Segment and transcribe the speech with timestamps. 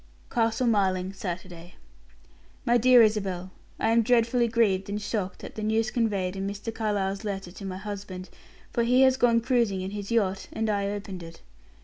[0.31, 1.75] CASTLE MARLING, Saturday.
[2.65, 6.73] "MY DEAR ISABEL I am dreadfully grieved and shocked at the news conveyed in Mr.
[6.73, 8.29] Carlyle's letter to my husband,
[8.73, 11.41] for he has gone cruising in his yacht, and I opened it.